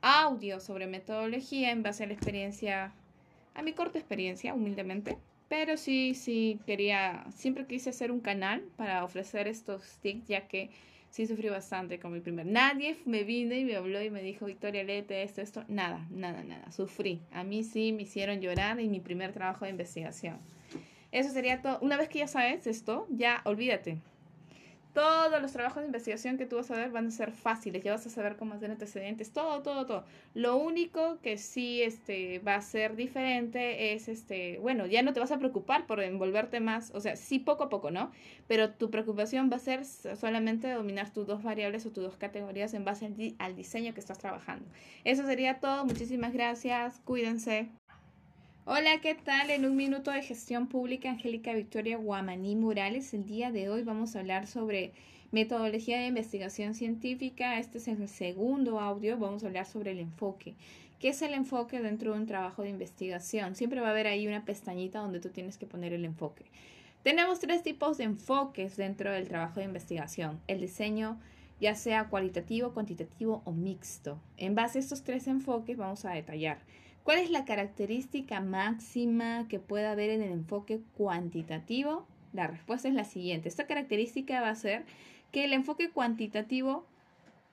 audio 0.02 0.60
sobre 0.60 0.88
metodología 0.88 1.72
en 1.72 1.84
base 1.84 2.04
a 2.04 2.08
la 2.08 2.13
experiencia, 2.13 2.94
a 3.56 3.62
mi 3.62 3.74
corta 3.74 4.00
experiencia, 4.00 4.54
humildemente. 4.54 5.18
Pero 5.50 5.78
sí, 5.78 6.14
sí, 6.14 6.60
quería, 6.66 7.26
siempre 7.34 7.66
quise 7.66 7.90
hacer 7.90 8.12
un 8.12 8.20
canal 8.20 8.64
para 8.76 9.04
ofrecer 9.04 9.48
estos 9.48 9.98
tips, 10.02 10.28
ya 10.28 10.48
que 10.48 10.70
sí 11.10 11.26
sufrí 11.26 11.50
bastante 11.50 12.00
con 12.00 12.12
mi 12.12 12.20
primer. 12.20 12.46
Nadie 12.46 12.98
me 13.06 13.24
vino 13.24 13.56
y 13.56 13.64
me 13.64 13.76
habló 13.76 14.02
y 14.04 14.10
me 14.10 14.22
dijo, 14.22 14.46
Victoria, 14.46 14.84
léete 14.84 15.24
esto, 15.24 15.42
esto. 15.42 15.64
Nada, 15.68 16.06
nada, 16.10 16.44
nada. 16.44 16.72
Sufrí. 16.72 17.22
A 17.32 17.44
mí 17.44 17.64
sí 17.64 17.94
me 17.94 18.04
hicieron 18.04 18.42
llorar 18.42 18.80
en 18.80 18.92
mi 18.92 19.00
primer 19.00 19.32
trabajo 19.32 19.66
de 19.66 19.72
investigación. 19.72 20.38
Eso 21.12 21.30
sería 21.30 21.62
todo. 21.62 21.80
Una 21.82 21.98
vez 21.98 22.10
que 22.10 22.20
ya 22.20 22.28
sabes 22.28 22.68
esto, 22.68 23.08
ya 23.10 23.42
olvídate. 23.46 24.00
Todos 24.94 25.42
los 25.42 25.51
trabajos 25.51 25.81
de 25.81 25.88
investigación 25.88 26.38
que 26.38 26.45
tú 26.45 26.56
vas 26.56 26.72
a 26.72 26.75
ver 26.75 26.92
van 26.92 27.07
a 27.07 27.12
ser 27.12 27.31
fáciles, 27.31 27.84
ya 27.84 27.92
vas 27.92 28.06
a 28.07 28.10
saber 28.10 28.36
cómo 28.36 28.56
hacer 28.56 28.72
antecedentes, 28.72 29.31
todo, 29.31 29.62
todo, 29.62 29.86
todo. 29.86 30.06
Lo 30.34 30.57
único 30.57 31.19
que 31.22 31.38
sí 31.38 31.84
este, 31.84 32.39
va 32.39 32.56
a 32.56 32.62
ser 32.62 32.95
diferente 32.95 33.94
es, 33.94 34.07
este, 34.07 34.57
bueno, 34.60 34.86
ya 34.88 35.04
no 35.04 35.13
te 35.13 35.19
vas 35.19 35.31
a 35.31 35.38
preocupar 35.38 35.86
por 35.86 36.01
envolverte 36.01 36.60
más, 36.60 36.91
o 36.96 37.00
sea, 37.00 37.15
sí 37.15 37.39
poco 37.39 37.65
a 37.65 37.70
poco, 37.70 37.91
¿no? 37.91 38.12
Pero 38.48 38.72
tu 38.72 38.89
preocupación 38.89 39.50
va 39.51 39.58
a 39.58 39.60
ser 39.60 39.86
solamente 39.86 40.72
dominar 40.72 41.12
tus 41.13 41.27
dos 41.27 41.44
variables 41.44 41.86
o 41.86 41.91
tus 41.91 42.03
dos 42.03 42.17
categorías 42.17 42.74
en 42.74 42.86
base 42.86 43.06
al, 43.06 43.15
al 43.39 43.56
diseño 43.56 43.94
que 43.94 44.00
estás 44.00 44.17
trabajando. 44.17 44.65
Eso 45.03 45.25
sería 45.25 45.60
todo, 45.60 45.86
muchísimas 45.86 46.34
gracias, 46.34 47.00
cuídense. 47.06 47.70
Hola, 48.69 49.00
¿qué 49.01 49.15
tal? 49.15 49.50
En 49.50 49.65
un 49.65 49.77
minuto 49.77 50.12
de 50.12 50.21
gestión 50.21 50.67
pública, 50.67 51.09
Angélica 51.09 51.53
Victoria 51.53 51.95
Guamaní 51.95 52.57
Morales. 52.57 53.13
El 53.13 53.25
día 53.25 53.50
de 53.50 53.69
hoy 53.69 53.83
vamos 53.83 54.13
a 54.13 54.19
hablar 54.19 54.45
sobre 54.45 54.91
metodología 55.31 56.00
de 56.00 56.07
investigación 56.07 56.74
científica. 56.74 57.59
Este 57.59 57.77
es 57.77 57.88
el 57.88 58.09
segundo 58.09 58.81
audio. 58.81 59.17
Vamos 59.17 59.41
a 59.41 59.47
hablar 59.47 59.67
sobre 59.67 59.91
el 59.91 60.00
enfoque. 60.00 60.55
¿Qué 61.00 61.07
es 61.07 61.21
el 61.21 61.33
enfoque 61.33 61.79
dentro 61.79 62.12
de 62.12 62.19
un 62.19 62.25
trabajo 62.25 62.62
de 62.62 62.67
investigación? 62.67 63.55
Siempre 63.55 63.79
va 63.79 63.88
a 63.88 63.91
haber 63.91 64.05
ahí 64.05 64.27
una 64.27 64.43
pestañita 64.43 65.00
donde 65.00 65.21
tú 65.21 65.29
tienes 65.29 65.57
que 65.57 65.65
poner 65.65 65.93
el 65.93 66.03
enfoque. 66.03 66.43
Tenemos 67.03 67.39
tres 67.39 67.63
tipos 67.63 67.97
de 67.97 68.03
enfoques 68.03 68.75
dentro 68.75 69.13
del 69.13 69.29
trabajo 69.29 69.62
de 69.62 69.65
investigación. 69.65 70.41
El 70.45 70.59
diseño 70.59 71.21
ya 71.62 71.74
sea 71.74 72.09
cualitativo, 72.09 72.74
cuantitativo 72.74 73.43
o 73.45 73.53
mixto. 73.53 74.19
En 74.36 74.55
base 74.55 74.79
a 74.79 74.81
estos 74.81 75.03
tres 75.03 75.25
enfoques 75.27 75.77
vamos 75.77 76.03
a 76.03 76.12
detallar. 76.12 76.57
¿Cuál 77.08 77.20
es 77.20 77.32
la 77.32 77.46
característica 77.46 78.42
máxima 78.42 79.48
que 79.48 79.60
pueda 79.60 79.94
haber 79.94 80.10
en 80.10 80.22
el 80.22 80.34
enfoque 80.34 80.82
cuantitativo? 80.98 82.06
La 82.34 82.48
respuesta 82.48 82.90
es 82.90 82.96
la 82.96 83.06
siguiente. 83.06 83.48
Esta 83.48 83.66
característica 83.66 84.42
va 84.42 84.50
a 84.50 84.56
ser 84.56 84.84
que 85.32 85.46
el 85.46 85.54
enfoque 85.54 85.90
cuantitativo 85.90 86.86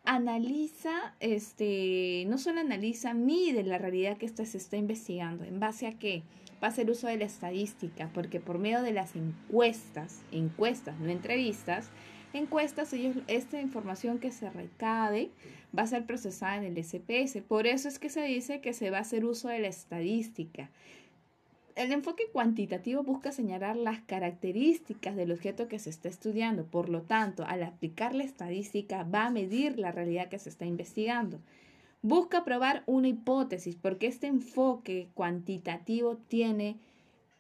analiza, 0.05 1.15
este, 1.21 2.25
no 2.27 2.39
solo 2.39 2.63
analiza, 2.63 3.15
mide 3.15 3.63
la 3.63 3.79
realidad 3.79 4.17
que 4.17 4.27
se 4.27 4.59
está 4.59 4.77
investigando. 4.77 5.45
¿En 5.45 5.61
base 5.61 5.87
a 5.87 5.93
qué? 6.01 6.25
Va 6.61 6.67
a 6.67 6.71
hacer 6.71 6.91
uso 6.91 7.07
de 7.07 7.19
la 7.19 7.25
estadística, 7.25 8.11
porque 8.13 8.41
por 8.41 8.59
medio 8.59 8.83
de 8.83 8.93
las 8.93 9.15
encuestas, 9.15 10.23
encuestas, 10.33 10.99
no 10.99 11.11
entrevistas, 11.11 11.91
encuestas, 12.33 12.93
ellos, 12.93 13.19
esta 13.29 13.61
información 13.61 14.19
que 14.19 14.33
se 14.33 14.51
recabe 14.51 15.31
va 15.77 15.83
a 15.83 15.87
ser 15.87 16.07
procesada 16.07 16.57
en 16.57 16.65
el 16.65 16.85
SPS. 16.85 17.43
Por 17.43 17.67
eso 17.67 17.89
es 17.89 17.99
que 17.99 18.11
se 18.11 18.23
dice 18.23 18.61
que 18.61 18.73
se 18.73 18.91
va 18.91 18.99
a 18.99 19.03
hacer 19.03 19.25
uso 19.25 19.49
de 19.49 19.59
la 19.59 19.69
estadística. 19.69 20.71
El 21.75 21.91
enfoque 21.91 22.25
cuantitativo 22.33 23.03
busca 23.03 23.33
señalar 23.33 23.77
las 23.77 24.01
características 24.03 25.17
del 25.17 25.33
objeto 25.33 25.67
que 25.67 25.81
se 25.81 25.91
está 25.91 26.09
estudiando. 26.09 26.65
Por 26.65 26.89
lo 26.89 27.03
tanto, 27.03 27.45
al 27.45 27.65
aplicar 27.65 28.15
la 28.15 28.23
estadística 28.23 29.03
va 29.03 29.27
a 29.27 29.31
medir 29.31 29.79
la 29.79 29.91
realidad 29.91 30.29
que 30.29 30.39
se 30.39 30.51
está 30.51 30.67
investigando. 30.67 31.41
Busca 32.01 32.45
probar 32.45 32.85
una 32.87 33.09
hipótesis 33.09 33.75
porque 33.75 34.07
este 34.07 34.29
enfoque 34.29 35.09
cuantitativo 35.15 36.17
tiene 36.29 36.77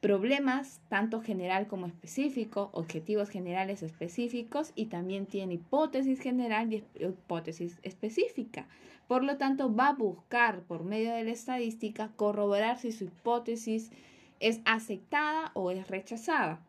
problemas 0.05 0.83
tanto 0.91 1.23
general 1.23 1.67
como 1.67 1.87
específico, 1.87 2.69
objetivos 2.73 3.31
generales 3.31 3.83
específicos 3.83 4.71
y 4.75 4.87
también 4.87 5.25
tiene 5.25 5.55
hipótesis 5.55 6.21
general 6.21 6.71
y 6.71 6.85
hipótesis 7.01 7.79
específica. 7.83 8.69
Por 9.09 9.25
lo 9.25 9.39
tanto, 9.39 9.75
va 9.75 9.89
a 9.89 9.95
buscar 9.95 10.61
por 10.65 10.85
medio 10.85 11.15
de 11.15 11.25
la 11.25 11.31
estadística 11.31 12.11
corroborar 12.17 12.77
si 12.77 12.93
su 12.93 13.05
hipótesis 13.05 13.93
es 14.41 14.61
aceptada 14.67 15.53
o 15.55 15.71
es 15.71 15.89
rechazada. 15.89 16.61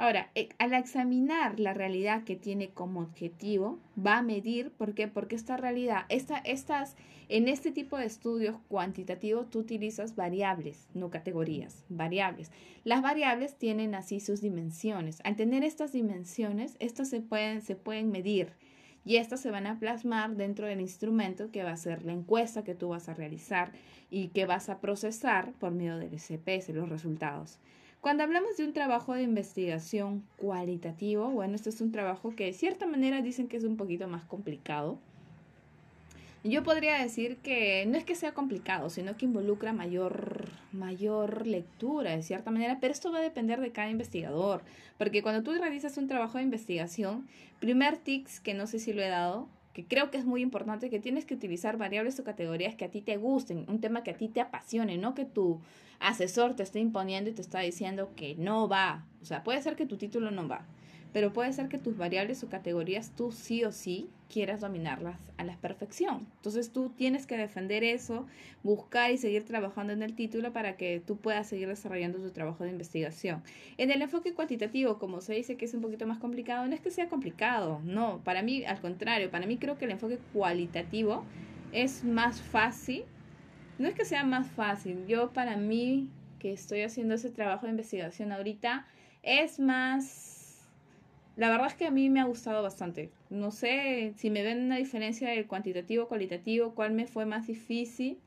Ahora, 0.00 0.30
eh, 0.34 0.48
al 0.56 0.72
examinar 0.72 1.60
la 1.60 1.74
realidad 1.74 2.24
que 2.24 2.34
tiene 2.34 2.70
como 2.70 3.00
objetivo, 3.00 3.78
va 3.94 4.16
a 4.16 4.22
medir, 4.22 4.70
¿por 4.70 4.94
qué? 4.94 5.08
Porque 5.08 5.36
esta 5.36 5.58
realidad, 5.58 6.06
esta, 6.08 6.38
estas, 6.38 6.96
en 7.28 7.48
este 7.48 7.70
tipo 7.70 7.98
de 7.98 8.06
estudios 8.06 8.56
cuantitativos, 8.68 9.50
tú 9.50 9.58
utilizas 9.58 10.16
variables, 10.16 10.88
no 10.94 11.10
categorías, 11.10 11.84
variables. 11.90 12.50
Las 12.82 13.02
variables 13.02 13.58
tienen 13.58 13.94
así 13.94 14.20
sus 14.20 14.40
dimensiones. 14.40 15.20
Al 15.22 15.36
tener 15.36 15.64
estas 15.64 15.92
dimensiones, 15.92 16.76
estas 16.78 17.10
se 17.10 17.20
pueden, 17.20 17.60
se 17.60 17.76
pueden 17.76 18.10
medir 18.10 18.54
y 19.04 19.16
estas 19.16 19.40
se 19.40 19.50
van 19.50 19.66
a 19.66 19.78
plasmar 19.78 20.34
dentro 20.34 20.66
del 20.66 20.80
instrumento 20.80 21.50
que 21.50 21.62
va 21.62 21.72
a 21.72 21.76
ser 21.76 22.04
la 22.04 22.14
encuesta 22.14 22.64
que 22.64 22.74
tú 22.74 22.88
vas 22.88 23.10
a 23.10 23.14
realizar 23.14 23.72
y 24.08 24.28
que 24.28 24.46
vas 24.46 24.70
a 24.70 24.80
procesar 24.80 25.52
por 25.58 25.72
medio 25.72 25.98
del 25.98 26.18
SPS, 26.18 26.70
los 26.70 26.88
resultados. 26.88 27.60
Cuando 28.00 28.22
hablamos 28.22 28.56
de 28.56 28.64
un 28.64 28.72
trabajo 28.72 29.12
de 29.12 29.22
investigación 29.22 30.24
cualitativo, 30.38 31.28
bueno, 31.28 31.54
este 31.54 31.68
es 31.68 31.82
un 31.82 31.92
trabajo 31.92 32.34
que 32.34 32.46
de 32.46 32.54
cierta 32.54 32.86
manera 32.86 33.20
dicen 33.20 33.46
que 33.46 33.58
es 33.58 33.64
un 33.64 33.76
poquito 33.76 34.08
más 34.08 34.24
complicado. 34.24 34.98
Yo 36.42 36.62
podría 36.62 36.94
decir 36.94 37.36
que 37.36 37.84
no 37.84 37.98
es 37.98 38.04
que 38.04 38.14
sea 38.14 38.32
complicado, 38.32 38.88
sino 38.88 39.18
que 39.18 39.26
involucra 39.26 39.74
mayor, 39.74 40.48
mayor 40.72 41.46
lectura 41.46 42.16
de 42.16 42.22
cierta 42.22 42.50
manera, 42.50 42.78
pero 42.80 42.94
esto 42.94 43.12
va 43.12 43.18
a 43.18 43.22
depender 43.22 43.60
de 43.60 43.72
cada 43.72 43.90
investigador, 43.90 44.62
porque 44.96 45.22
cuando 45.22 45.42
tú 45.42 45.52
realizas 45.52 45.98
un 45.98 46.08
trabajo 46.08 46.38
de 46.38 46.44
investigación, 46.44 47.28
primer 47.58 47.98
tics 47.98 48.40
que 48.40 48.54
no 48.54 48.66
sé 48.66 48.78
si 48.78 48.94
lo 48.94 49.02
he 49.02 49.08
dado, 49.08 49.46
que 49.72 49.86
creo 49.86 50.10
que 50.10 50.18
es 50.18 50.24
muy 50.24 50.42
importante, 50.42 50.90
que 50.90 50.98
tienes 50.98 51.24
que 51.24 51.34
utilizar 51.34 51.76
variables 51.76 52.18
o 52.18 52.24
categorías 52.24 52.74
que 52.74 52.84
a 52.84 52.90
ti 52.90 53.00
te 53.00 53.16
gusten, 53.16 53.64
un 53.68 53.80
tema 53.80 54.02
que 54.02 54.10
a 54.10 54.16
ti 54.16 54.28
te 54.28 54.40
apasione, 54.40 54.98
no 54.98 55.14
que 55.14 55.24
tu 55.24 55.60
asesor 56.00 56.54
te 56.54 56.62
esté 56.62 56.80
imponiendo 56.80 57.30
y 57.30 57.34
te 57.34 57.42
está 57.42 57.60
diciendo 57.60 58.10
que 58.16 58.34
no 58.36 58.68
va. 58.68 59.06
O 59.22 59.24
sea, 59.24 59.44
puede 59.44 59.62
ser 59.62 59.76
que 59.76 59.86
tu 59.86 59.96
título 59.96 60.30
no 60.30 60.48
va, 60.48 60.66
pero 61.12 61.32
puede 61.32 61.52
ser 61.52 61.68
que 61.68 61.78
tus 61.78 61.96
variables 61.96 62.42
o 62.42 62.48
categorías 62.48 63.12
tú 63.14 63.32
sí 63.32 63.64
o 63.64 63.72
sí 63.72 64.08
quieras 64.30 64.60
dominarlas 64.60 65.18
a 65.36 65.44
la 65.44 65.56
perfección. 65.56 66.26
Entonces 66.36 66.72
tú 66.72 66.90
tienes 66.96 67.26
que 67.26 67.36
defender 67.36 67.84
eso, 67.84 68.26
buscar 68.62 69.10
y 69.10 69.18
seguir 69.18 69.44
trabajando 69.44 69.92
en 69.92 70.02
el 70.02 70.14
título 70.14 70.52
para 70.52 70.76
que 70.76 71.02
tú 71.04 71.16
puedas 71.16 71.48
seguir 71.48 71.68
desarrollando 71.68 72.18
tu 72.18 72.30
trabajo 72.30 72.64
de 72.64 72.70
investigación. 72.70 73.42
En 73.76 73.90
el 73.90 74.00
enfoque 74.00 74.32
cuantitativo, 74.32 74.98
como 74.98 75.20
se 75.20 75.34
dice 75.34 75.56
que 75.56 75.66
es 75.66 75.74
un 75.74 75.82
poquito 75.82 76.06
más 76.06 76.18
complicado, 76.18 76.66
no 76.66 76.74
es 76.74 76.80
que 76.80 76.90
sea 76.90 77.08
complicado, 77.08 77.80
no, 77.84 78.20
para 78.24 78.42
mí 78.42 78.64
al 78.64 78.80
contrario, 78.80 79.30
para 79.30 79.46
mí 79.46 79.58
creo 79.58 79.76
que 79.76 79.84
el 79.84 79.90
enfoque 79.90 80.18
cualitativo 80.32 81.24
es 81.72 82.04
más 82.04 82.40
fácil. 82.40 83.04
No 83.78 83.88
es 83.88 83.94
que 83.94 84.04
sea 84.04 84.24
más 84.24 84.50
fácil, 84.50 85.06
yo 85.06 85.32
para 85.32 85.56
mí 85.56 86.08
que 86.38 86.52
estoy 86.52 86.82
haciendo 86.82 87.14
ese 87.14 87.30
trabajo 87.30 87.66
de 87.66 87.72
investigación 87.72 88.32
ahorita, 88.32 88.86
es 89.22 89.58
más 89.58 90.39
la 91.40 91.48
verdad 91.48 91.68
es 91.68 91.74
que 91.74 91.86
a 91.86 91.90
mí 91.90 92.10
me 92.10 92.20
ha 92.20 92.24
gustado 92.24 92.62
bastante. 92.62 93.08
No 93.30 93.50
sé 93.50 94.12
si 94.18 94.28
me 94.28 94.42
ven 94.42 94.62
una 94.62 94.76
diferencia 94.76 95.30
del 95.30 95.46
cuantitativo 95.46 96.06
cualitativo, 96.06 96.74
cuál 96.74 96.92
me 96.92 97.06
fue 97.06 97.24
más 97.24 97.46
difícil. 97.46 98.18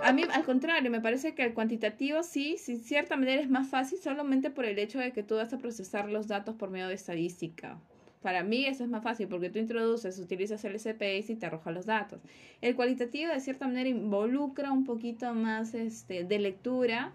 A 0.00 0.12
mí, 0.12 0.22
al 0.32 0.44
contrario, 0.44 0.88
me 0.88 1.00
parece 1.00 1.34
que 1.34 1.42
el 1.42 1.52
cuantitativo 1.52 2.22
sí, 2.22 2.58
sin 2.58 2.78
cierta 2.78 3.16
manera 3.16 3.42
es 3.42 3.50
más 3.50 3.68
fácil 3.68 3.98
solamente 3.98 4.50
por 4.50 4.66
el 4.66 4.78
hecho 4.78 5.00
de 5.00 5.10
que 5.10 5.24
tú 5.24 5.34
vas 5.34 5.52
a 5.52 5.58
procesar 5.58 6.08
los 6.08 6.28
datos 6.28 6.54
por 6.54 6.70
medio 6.70 6.86
de 6.86 6.94
estadística. 6.94 7.76
Para 8.22 8.44
mí 8.44 8.66
eso 8.66 8.84
es 8.84 8.88
más 8.88 9.02
fácil 9.02 9.26
porque 9.26 9.50
tú 9.50 9.58
introduces, 9.58 10.16
utilizas 10.20 10.64
el 10.64 10.78
SPS 10.78 11.30
y 11.30 11.34
te 11.34 11.46
arroja 11.46 11.72
los 11.72 11.86
datos. 11.86 12.20
El 12.60 12.76
cualitativo 12.76 13.32
de 13.32 13.40
cierta 13.40 13.66
manera 13.66 13.88
involucra 13.88 14.70
un 14.70 14.84
poquito 14.84 15.34
más 15.34 15.74
este, 15.74 16.22
de 16.22 16.38
lectura 16.38 17.12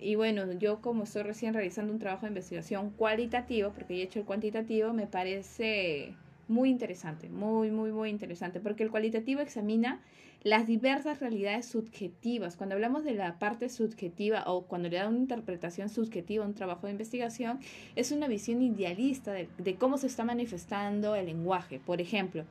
y 0.00 0.14
bueno, 0.14 0.52
yo 0.52 0.80
como 0.80 1.04
estoy 1.04 1.22
recién 1.22 1.54
realizando 1.54 1.92
un 1.92 1.98
trabajo 1.98 2.26
de 2.26 2.28
investigación 2.28 2.90
cualitativo, 2.90 3.72
porque 3.72 3.94
he 3.94 4.02
hecho 4.02 4.20
el 4.20 4.24
cuantitativo, 4.24 4.92
me 4.92 5.06
parece 5.06 6.14
muy 6.46 6.70
interesante, 6.70 7.28
muy, 7.28 7.70
muy, 7.70 7.92
muy 7.92 8.08
interesante, 8.08 8.60
porque 8.60 8.82
el 8.82 8.90
cualitativo 8.90 9.40
examina 9.40 10.00
las 10.44 10.66
diversas 10.66 11.20
realidades 11.20 11.66
subjetivas. 11.66 12.56
Cuando 12.56 12.76
hablamos 12.76 13.04
de 13.04 13.14
la 13.14 13.38
parte 13.38 13.68
subjetiva 13.68 14.44
o 14.46 14.66
cuando 14.66 14.88
le 14.88 14.96
da 14.96 15.08
una 15.08 15.18
interpretación 15.18 15.88
subjetiva 15.88 16.44
a 16.44 16.48
un 16.48 16.54
trabajo 16.54 16.86
de 16.86 16.92
investigación, 16.92 17.58
es 17.96 18.12
una 18.12 18.28
visión 18.28 18.62
idealista 18.62 19.32
de, 19.32 19.76
cómo 19.78 19.98
se 19.98 20.06
está 20.06 20.24
manifestando 20.24 21.16
el 21.16 21.26
lenguaje. 21.26 21.80
Por 21.84 22.00
ejemplo, 22.00 22.44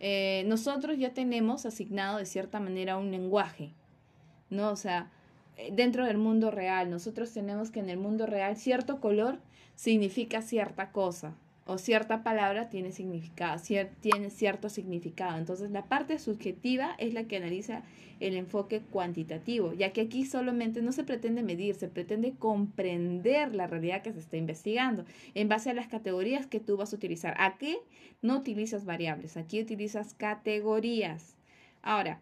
eh, 0.00 0.44
nosotros 0.46 0.98
ya 0.98 1.12
tenemos 1.12 1.66
asignado 1.66 2.18
de 2.18 2.26
cierta 2.26 2.60
manera 2.60 2.96
un 2.96 3.10
lenguaje, 3.10 3.72
¿no? 4.48 4.70
O 4.70 4.76
sea, 4.76 5.10
dentro 5.72 6.06
del 6.06 6.18
mundo 6.18 6.50
real. 6.50 6.90
Nosotros 6.90 7.32
tenemos 7.32 7.70
que 7.70 7.80
en 7.80 7.90
el 7.90 7.98
mundo 7.98 8.26
real 8.26 8.56
cierto 8.56 9.00
color 9.00 9.38
significa 9.74 10.42
cierta 10.42 10.90
cosa 10.92 11.34
o 11.66 11.78
cierta 11.78 12.22
palabra 12.22 12.68
tiene 12.68 12.92
significado, 12.92 13.60
tiene 14.00 14.30
cierto 14.30 14.68
significado. 14.68 15.38
Entonces 15.38 15.70
la 15.70 15.86
parte 15.86 16.18
subjetiva 16.18 16.94
es 16.98 17.14
la 17.14 17.24
que 17.24 17.38
analiza 17.38 17.82
el 18.20 18.36
enfoque 18.36 18.80
cuantitativo, 18.80 19.72
ya 19.72 19.92
que 19.92 20.02
aquí 20.02 20.24
solamente 20.26 20.82
no 20.82 20.92
se 20.92 21.04
pretende 21.04 21.42
medir, 21.42 21.74
se 21.74 21.88
pretende 21.88 22.34
comprender 22.38 23.54
la 23.54 23.66
realidad 23.66 24.02
que 24.02 24.12
se 24.12 24.20
está 24.20 24.36
investigando 24.36 25.04
en 25.34 25.48
base 25.48 25.70
a 25.70 25.74
las 25.74 25.88
categorías 25.88 26.46
que 26.46 26.60
tú 26.60 26.76
vas 26.76 26.92
a 26.92 26.96
utilizar. 26.96 27.34
Aquí 27.38 27.78
no 28.22 28.36
utilizas 28.36 28.84
variables, 28.84 29.36
aquí 29.36 29.60
utilizas 29.60 30.14
categorías. 30.14 31.34
Ahora, 31.82 32.20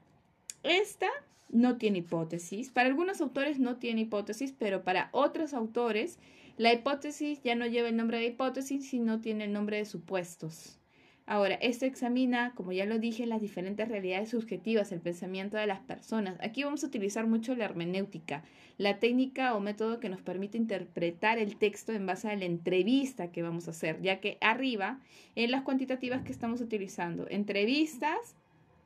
esta 0.62 1.08
no 1.52 1.76
tiene 1.76 1.98
hipótesis. 1.98 2.70
Para 2.70 2.88
algunos 2.88 3.20
autores 3.20 3.60
no 3.60 3.76
tiene 3.76 4.02
hipótesis, 4.02 4.52
pero 4.58 4.82
para 4.82 5.10
otros 5.12 5.54
autores 5.54 6.18
la 6.56 6.72
hipótesis 6.72 7.40
ya 7.42 7.54
no 7.54 7.66
lleva 7.66 7.88
el 7.88 7.96
nombre 7.96 8.18
de 8.18 8.26
hipótesis, 8.26 8.88
sino 8.88 9.20
tiene 9.20 9.44
el 9.44 9.52
nombre 9.52 9.76
de 9.78 9.84
supuestos. 9.84 10.78
Ahora, 11.24 11.54
esto 11.54 11.86
examina, 11.86 12.52
como 12.56 12.72
ya 12.72 12.84
lo 12.84 12.98
dije, 12.98 13.26
las 13.26 13.40
diferentes 13.40 13.88
realidades 13.88 14.30
subjetivas, 14.30 14.90
el 14.90 15.00
pensamiento 15.00 15.56
de 15.56 15.68
las 15.68 15.78
personas. 15.80 16.36
Aquí 16.40 16.64
vamos 16.64 16.82
a 16.82 16.88
utilizar 16.88 17.26
mucho 17.26 17.54
la 17.54 17.64
hermenéutica, 17.64 18.42
la 18.76 18.98
técnica 18.98 19.54
o 19.54 19.60
método 19.60 20.00
que 20.00 20.08
nos 20.08 20.20
permite 20.20 20.58
interpretar 20.58 21.38
el 21.38 21.56
texto 21.56 21.92
en 21.92 22.06
base 22.06 22.28
a 22.28 22.36
la 22.36 22.44
entrevista 22.44 23.30
que 23.30 23.42
vamos 23.42 23.68
a 23.68 23.70
hacer, 23.70 24.02
ya 24.02 24.20
que 24.20 24.36
arriba, 24.40 24.98
en 25.36 25.52
las 25.52 25.62
cuantitativas 25.62 26.22
que 26.22 26.32
estamos 26.32 26.60
utilizando, 26.60 27.26
entrevistas 27.30 28.34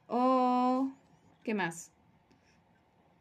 o... 0.07 0.93
¿qué 1.43 1.55
más? 1.55 1.93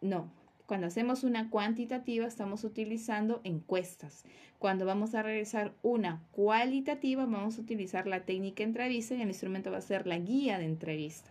No, 0.02 0.30
cuando 0.66 0.88
hacemos 0.88 1.24
una 1.24 1.50
cuantitativa 1.50 2.26
estamos 2.26 2.64
utilizando 2.64 3.42
encuestas. 3.44 4.24
Cuando 4.58 4.86
vamos 4.86 5.14
a 5.14 5.22
realizar 5.22 5.74
una 5.84 6.22
cualitativa 6.32 7.26
vamos 7.26 7.58
a 7.58 7.62
utilizar 7.62 8.08
la 8.08 8.22
técnica 8.22 8.64
entrevista 8.64 9.14
y 9.14 9.22
el 9.22 9.28
instrumento 9.28 9.72
va 9.72 9.78
a 9.78 9.82
ser 9.82 10.08
la 10.08 10.18
guía 10.18 10.58
de 10.58 10.66
entrevista. 10.66 11.30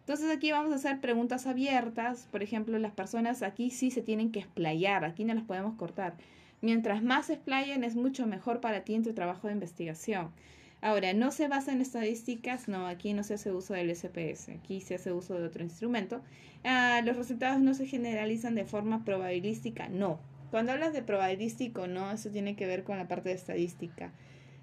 Entonces 0.00 0.30
aquí 0.34 0.52
vamos 0.52 0.72
a 0.72 0.76
hacer 0.76 1.00
preguntas 1.00 1.46
abiertas. 1.46 2.28
Por 2.30 2.42
ejemplo, 2.42 2.78
las 2.78 2.92
personas 2.92 3.42
aquí 3.42 3.70
sí 3.70 3.90
se 3.90 4.00
tienen 4.00 4.32
que 4.32 4.38
explayar, 4.38 5.04
aquí 5.04 5.24
no 5.24 5.34
las 5.34 5.44
podemos 5.44 5.74
cortar. 5.74 6.14
Mientras 6.60 7.02
más 7.02 7.26
se 7.26 7.34
explayen 7.34 7.84
es 7.84 7.94
mucho 7.94 8.26
mejor 8.26 8.60
para 8.60 8.84
ti 8.84 8.94
en 8.94 9.02
tu 9.02 9.12
trabajo 9.12 9.48
de 9.48 9.54
investigación. 9.54 10.30
Ahora, 10.80 11.12
no 11.12 11.32
se 11.32 11.48
basa 11.48 11.72
en 11.72 11.80
estadísticas, 11.80 12.68
no, 12.68 12.86
aquí 12.86 13.12
no 13.12 13.24
se 13.24 13.34
hace 13.34 13.50
uso 13.50 13.74
del 13.74 13.90
SPS, 13.90 14.50
aquí 14.50 14.80
se 14.80 14.94
hace 14.94 15.12
uso 15.12 15.34
de 15.34 15.46
otro 15.46 15.64
instrumento. 15.64 16.22
Ah, 16.64 17.02
los 17.04 17.16
resultados 17.16 17.60
no 17.60 17.74
se 17.74 17.86
generalizan 17.86 18.54
de 18.54 18.64
forma 18.64 19.04
probabilística, 19.04 19.88
no. 19.88 20.20
Cuando 20.50 20.72
hablas 20.72 20.92
de 20.92 21.02
probabilístico, 21.02 21.88
no, 21.88 22.12
eso 22.12 22.30
tiene 22.30 22.54
que 22.54 22.66
ver 22.66 22.84
con 22.84 22.96
la 22.96 23.08
parte 23.08 23.30
de 23.30 23.34
estadística. 23.34 24.12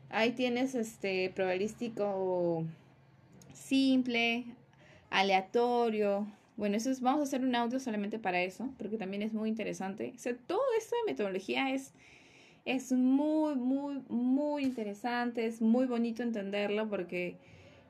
Ahí 0.10 0.32
tienes 0.32 0.74
este 0.74 1.32
probabilístico 1.36 2.66
simple, 3.54 4.46
aleatorio. 5.10 6.28
Bueno, 6.56 6.78
eso 6.78 6.90
es, 6.90 7.02
vamos 7.02 7.20
a 7.20 7.24
hacer 7.24 7.42
un 7.42 7.54
audio 7.56 7.80
solamente 7.82 8.20
para 8.20 8.42
eso, 8.42 8.74
porque 8.78 8.98
también 8.98 9.22
es 9.22 9.34
muy 9.34 9.50
interesante. 9.50 10.14
O 10.16 10.20
sea, 10.20 10.36
todo 10.48 10.62
esto 10.78 10.96
de 10.96 11.12
metodología 11.12 11.72
es 11.72 11.92
es 12.66 12.92
muy, 12.92 13.56
muy, 13.56 14.02
muy 14.10 14.64
interesante, 14.64 15.46
es 15.46 15.62
muy 15.62 15.86
bonito 15.86 16.24
entenderlo 16.24 16.90
porque, 16.90 17.38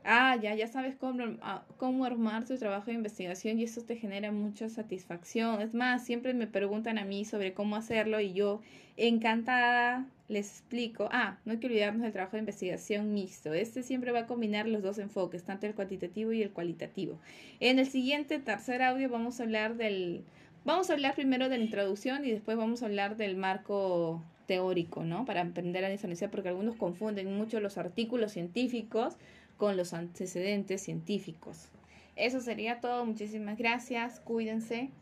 ah, 0.04 0.36
ya, 0.42 0.54
ya 0.54 0.68
sabes 0.68 0.96
cómo, 0.98 1.24
ah, 1.42 1.64
cómo 1.78 2.06
armar 2.06 2.46
tu 2.46 2.58
trabajo 2.58 2.88
de 2.88 2.94
investigación 2.94 3.60
y 3.60 3.64
eso 3.64 3.82
te 3.84 3.96
genera 3.96 4.32
mucha 4.32 4.70
satisfacción. 4.70 5.62
Es 5.62 5.74
más, 5.74 6.06
siempre 6.06 6.34
me 6.34 6.48
preguntan 6.48 6.98
a 6.98 7.06
mí 7.06 7.24
sobre 7.26 7.54
cómo 7.54 7.78
hacerlo 7.78 8.20
y 8.20 8.34
yo 8.34 8.62
encantada 8.98 10.06
les 10.28 10.50
explico. 10.52 11.08
Ah, 11.12 11.40
no 11.46 11.54
hay 11.54 11.60
que 11.60 11.68
olvidarnos 11.68 12.02
del 12.04 12.12
trabajo 12.12 12.34
de 12.34 12.40
investigación 12.40 13.14
mixto. 13.14 13.54
Este 13.54 13.82
siempre 13.84 14.12
va 14.12 14.22
a 14.22 14.28
combinar 14.28 14.68
los 14.68 14.84
dos 14.84 14.98
enfoques, 14.98 15.44
tanto 15.46 15.68
el 15.68 15.76
cuantitativo 15.76 16.34
y 16.34 16.42
el 16.44 16.52
cualitativo. 16.52 17.20
En 17.62 17.80
el 17.80 17.88
siguiente 17.88 18.40
tercer 18.40 18.82
audio 18.82 19.10
vamos 19.10 19.40
a 19.40 19.44
hablar 19.44 19.78
del 19.78 20.26
Vamos 20.66 20.90
a 20.90 20.94
hablar 20.94 21.14
primero 21.14 21.48
de 21.48 21.60
la 21.60 21.64
introducción 21.64 22.26
y 22.26 22.32
después 22.32 22.58
vamos 22.58 22.82
a 22.82 22.88
hablar 22.88 23.18
del 23.18 23.38
marco 23.38 24.24
teórico, 24.46 25.04
¿no? 25.04 25.26
Para 25.26 25.42
aprender 25.42 25.84
a 25.86 25.90
diferenciar, 25.90 26.32
porque 26.32 26.50
algunos 26.50 26.76
confunden 26.76 27.36
mucho 27.36 27.60
los 27.60 27.78
artículos 27.78 28.32
científicos 28.32 29.16
con 29.58 29.78
los 29.78 29.94
antecedentes 29.94 30.82
científicos. 30.82 31.70
Eso 32.16 32.40
sería 32.40 32.80
todo. 32.80 33.06
Muchísimas 33.06 33.58
gracias. 33.58 34.20
Cuídense. 34.22 34.90